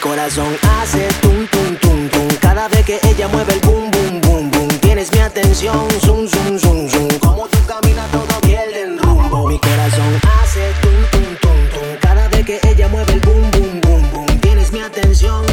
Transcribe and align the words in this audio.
Corazón 0.00 0.56
hace 0.80 1.08
tum 1.20 1.46
tum 1.48 1.76
tum 1.80 2.08
tum 2.08 2.28
cada 2.40 2.68
vez 2.68 2.84
que 2.84 3.00
ella 3.02 3.26
mueve 3.28 3.54
el 3.54 3.60
boom 3.60 3.90
boom 3.90 4.20
boom 4.20 4.50
boom. 4.50 4.68
Tienes 4.80 5.12
mi 5.12 5.18
atención, 5.18 5.88
zum 6.00 6.28
zum 6.28 6.58
zum 6.58 6.88
zum. 6.88 7.08
Como 7.18 7.48
tú 7.48 7.58
caminas 7.66 8.08
todo 8.12 8.40
pierde 8.42 8.82
el 8.82 8.98
rumbo. 8.98 9.48
Mi 9.48 9.58
corazón 9.58 10.20
hace 10.40 10.72
tum 10.80 10.92
tum 11.10 11.36
tum 11.40 11.58
tum 11.72 12.00
cada 12.00 12.28
vez 12.28 12.46
que 12.46 12.60
ella 12.68 12.86
mueve 12.88 13.12
el 13.12 13.20
boom 13.20 13.50
boom 13.50 13.80
boom 13.80 14.10
boom. 14.12 14.40
Tienes 14.40 14.72
mi 14.72 14.80
atención, 14.80 15.44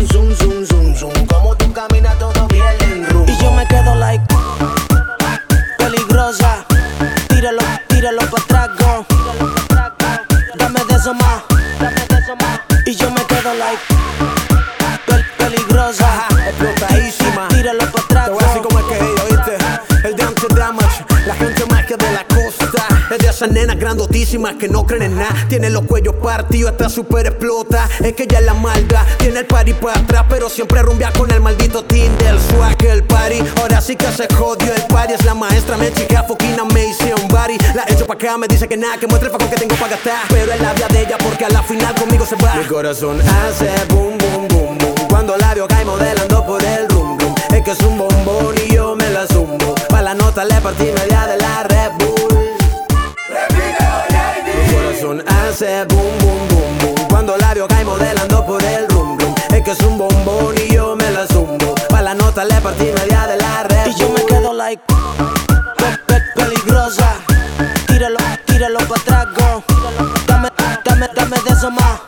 esas 23.35 23.51
nenas 23.51 23.77
grandotísimas 23.77 24.55
que 24.55 24.69
no 24.69 24.85
creen 24.85 25.03
en 25.03 25.17
nada. 25.17 25.35
Tiene 25.49 25.69
los 25.69 25.83
cuellos 25.83 26.15
partidos, 26.15 26.71
está 26.71 26.87
súper 26.87 27.27
explota. 27.27 27.89
Es 28.01 28.13
que 28.13 28.23
ella 28.23 28.39
es 28.39 28.45
la 28.45 28.53
maldad, 28.53 29.01
tiene 29.17 29.39
el 29.39 29.45
party 29.45 29.73
para 29.73 29.99
atrás, 29.99 30.25
pero 30.29 30.49
siempre 30.49 30.81
rumbia 30.81 31.11
con 31.11 31.29
el 31.31 31.41
maldito 31.41 31.83
team 31.83 32.15
del 32.17 32.39
swag. 32.39 32.81
El 32.85 33.03
party, 33.03 33.43
ahora 33.61 33.81
sí 33.81 33.97
que 33.97 34.09
se 34.13 34.33
jodió 34.33 34.73
el 34.73 34.83
party. 34.83 35.15
Es 35.15 35.25
la 35.25 35.33
maestra, 35.33 35.75
me 35.75 35.91
chica, 35.91 36.23
fucking 36.23 36.57
amazing 36.57 37.27
body. 37.27 37.57
La 37.73 37.83
echo 37.89 38.05
pa' 38.05 38.13
acá, 38.13 38.37
me 38.37 38.47
dice 38.47 38.69
que 38.69 38.77
nada, 38.77 38.97
que 38.97 39.07
muestre 39.07 39.27
el 39.27 39.33
facón 39.33 39.49
que 39.49 39.57
tengo 39.57 39.75
para 39.75 39.91
gastar. 39.91 40.27
Pero 40.29 40.53
es 40.53 40.61
la 40.61 40.73
vía 40.73 40.87
de 40.87 41.01
ella 41.01 41.17
porque 41.17 41.43
a 41.43 41.49
la 41.49 41.61
final 41.61 41.93
conmigo 41.95 42.25
se 42.25 42.35
va. 42.37 42.55
Mi 42.55 42.63
corazón 42.63 43.19
hace 43.21 43.69
boom, 43.89 44.17
boom, 44.17 44.47
boom, 44.47 44.77
boom. 44.77 44.95
Cuando 45.09 45.35
la 45.35 45.53
veo 45.53 45.67
cae 45.67 45.83
modelando 45.83 46.45
por 46.45 46.63
el 46.63 46.87
rum, 46.87 47.19
rum. 47.19 47.35
Es 47.53 47.61
que 47.63 47.71
es 47.71 47.79
un 47.81 47.97
bombón 47.97 48.55
y 48.65 48.75
yo 48.75 48.95
me 48.95 49.09
la 49.09 49.27
zumbo. 49.27 49.75
Pa' 49.89 50.01
la 50.01 50.13
nota 50.13 50.45
le 50.45 50.55
partí 50.61 50.85
media 50.85 51.27
de 51.27 51.37
la 51.37 51.63
Red 51.63 51.91
Bull. 51.99 52.14
Hace 55.55 55.85
boom, 55.85 56.17
boom, 56.19 56.47
boom, 56.49 56.77
boom. 56.95 57.07
Cuando 57.07 57.37
la 57.37 57.53
veo 57.53 57.65
cae 57.67 57.85
modelando 57.85 58.45
por 58.45 58.61
el 58.61 58.87
rum, 58.89 59.17
rum. 59.17 59.33
Es 59.53 59.61
que 59.63 59.71
es 59.71 59.79
un 59.81 59.97
bombón 59.97 60.53
y 60.57 60.73
yo 60.73 60.95
me 60.97 61.09
la 61.11 61.25
zumbo. 61.27 61.75
Pa' 61.89 62.01
la 62.01 62.13
nota 62.13 62.43
le 62.43 62.59
partí 62.59 62.83
media 62.99 63.25
de 63.27 63.37
la 63.37 63.63
Red 63.63 63.87
Y 63.87 63.95
yo 63.99 64.09
me 64.09 64.25
quedo 64.25 64.53
like 64.53 64.83
pe- 65.77 65.97
pe- 66.07 66.23
peligrosa. 66.35 67.13
Tíralo, 67.87 68.19
tíralo 68.45 68.79
pa' 68.79 68.95
atrás, 68.99 69.27
girl. 69.37 69.63
Dame, 70.27 70.49
dame, 70.83 71.07
dame 71.15 71.37
de 71.45 71.51
eso 71.51 71.71
más. 71.71 72.01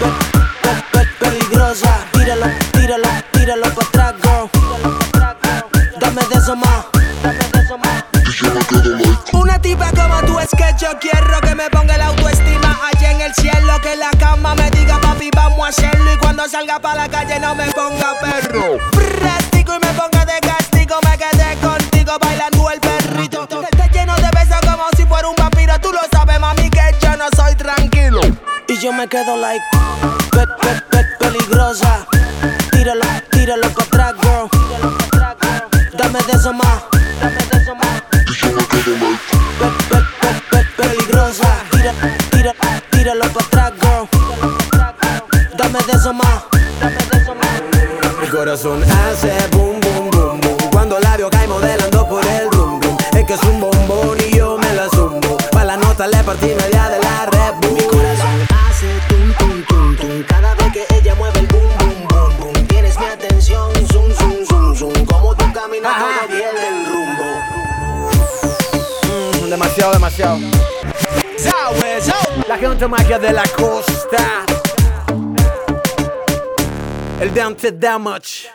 Pe- 0.00 0.14
pe- 0.62 0.84
pe- 0.92 1.08
peligrosa. 1.26 1.92
Tíralo, 2.12 2.46
tíralo, 2.72 3.08
tíralo 3.32 3.66
pa' 3.74 3.84
atrás, 3.84 4.14
girl. 4.22 4.48
Dame 6.00 6.22
de 6.30 6.34
eso 6.36 6.56
más. 6.56 6.86
Una 9.32 9.58
tipa 9.60 9.90
tú 9.92 9.99
que 10.56 10.74
yo 10.78 10.88
quiero 11.00 11.40
que 11.40 11.54
me 11.54 11.68
ponga 11.70 11.94
el 11.94 12.02
autoestima 12.02 12.78
allá 12.92 13.10
en 13.12 13.20
el 13.20 13.34
cielo. 13.34 13.80
Que 13.82 13.96
la 13.96 14.10
cama 14.18 14.54
me 14.54 14.70
diga, 14.70 14.98
papi, 15.00 15.30
vamos 15.34 15.64
a 15.66 15.68
hacerlo. 15.68 16.12
Y 16.12 16.16
cuando 16.18 16.48
salga 16.48 16.78
para 16.78 17.02
la 17.02 17.08
calle 17.08 17.38
no 17.40 17.54
me 17.54 17.66
ponga 17.72 18.14
perro. 18.20 18.78
Práctico 18.92 19.74
y 19.76 19.78
me 19.86 19.92
ponga 19.94 20.24
de 20.24 20.40
castigo. 20.40 20.96
Me 21.04 21.16
quedé 21.18 21.56
contigo 21.56 22.12
bailando 22.20 22.70
el 22.70 22.80
perrito. 22.80 23.46
Te 23.46 23.88
lleno 23.92 24.14
de 24.16 24.30
besos 24.32 24.60
como 24.62 24.84
si 24.96 25.04
fuera 25.06 25.28
un 25.28 25.34
vampiro. 25.36 25.78
Tú 25.80 25.92
lo 25.92 26.00
sabes, 26.12 26.38
mami, 26.40 26.70
que 26.70 26.80
yo 27.00 27.16
no 27.16 27.26
soy 27.36 27.54
tranquilo. 27.54 28.20
Y 28.68 28.78
yo 28.78 28.92
me 28.92 29.08
quedo 29.08 29.36
like 29.36 29.64
pe- 30.30 30.46
pe- 30.46 30.82
pe- 30.90 31.06
peligrosa. 31.18 32.06
Tíralo, 32.70 33.04
tíralo 33.30 33.66
atrás, 33.66 34.14
girl. 34.22 34.48
Dame 35.96 36.18
de 36.22 36.32
eso 36.32 36.52
más. 36.52 36.82
Corazón 48.40 48.82
hace 48.82 49.30
boom, 49.52 49.78
boom, 49.80 50.10
boom, 50.10 50.40
boom. 50.40 50.56
Cuando 50.72 50.98
la 50.98 51.14
veo 51.18 51.28
cae 51.28 51.46
modelando 51.46 52.08
por 52.08 52.24
el 52.24 52.50
rum, 52.50 52.80
rum. 52.80 52.96
Es 53.14 53.26
que 53.26 53.34
es 53.34 53.42
un 53.42 53.60
bombón 53.60 54.16
y 54.18 54.34
yo 54.34 54.56
me 54.56 54.72
la 54.72 54.88
zumbo. 54.88 55.36
Pa' 55.52 55.62
la 55.62 55.76
nota 55.76 56.06
le 56.06 56.24
partí 56.24 56.46
media 56.46 56.88
de 56.88 56.98
la 57.00 57.26
Red 57.26 57.54
Bull. 57.60 57.74
Mi 57.74 57.82
corazón 57.82 58.38
hace 58.64 58.88
tum 59.10 59.34
tum 59.38 59.64
tum 59.66 59.96
tum 59.96 60.22
cada 60.26 60.54
vez 60.54 60.72
que 60.72 60.86
ella 60.96 61.14
mueve 61.16 61.38
el 61.38 61.48
boom 61.48 61.68
boom 61.80 62.08
boom 62.08 62.36
boom. 62.38 62.66
Tienes 62.66 62.98
mi 62.98 63.04
atención, 63.04 63.70
zum 63.92 64.10
zum 64.14 64.46
zum 64.46 64.74
zum. 64.74 65.04
Como 65.04 65.34
tú 65.34 65.44
caminas 65.52 65.92
todo 65.98 66.26
pierde 66.28 66.66
el 66.66 66.86
rumbo. 66.86 67.24
Mm, 69.44 69.50
demasiado, 69.50 69.92
demasiado. 69.92 70.38
La 72.48 72.56
gente 72.56 72.88
magia 72.88 73.18
de 73.18 73.32
la 73.34 73.44
costa. 73.54 74.46
El 77.20 77.34
dance 77.34 77.70
that 77.70 78.00
much. 78.00 78.48